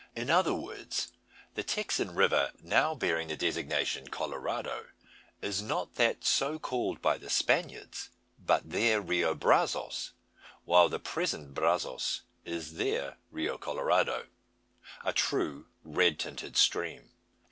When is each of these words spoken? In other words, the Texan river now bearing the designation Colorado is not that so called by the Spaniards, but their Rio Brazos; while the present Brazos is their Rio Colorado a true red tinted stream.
In 0.15 0.31
other 0.31 0.55
words, 0.55 1.11
the 1.53 1.61
Texan 1.61 2.15
river 2.15 2.53
now 2.63 2.95
bearing 2.95 3.27
the 3.27 3.37
designation 3.37 4.07
Colorado 4.07 4.87
is 5.43 5.61
not 5.61 5.93
that 5.93 6.25
so 6.25 6.57
called 6.57 7.03
by 7.03 7.19
the 7.19 7.29
Spaniards, 7.29 8.09
but 8.43 8.67
their 8.71 8.99
Rio 8.99 9.35
Brazos; 9.35 10.13
while 10.65 10.89
the 10.89 10.97
present 10.97 11.53
Brazos 11.53 12.23
is 12.45 12.77
their 12.77 13.17
Rio 13.29 13.59
Colorado 13.59 14.25
a 15.05 15.13
true 15.13 15.67
red 15.83 16.17
tinted 16.17 16.57
stream. 16.57 17.11